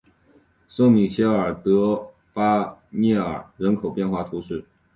[0.67, 4.65] 圣米歇尔德巴涅尔人口变化图示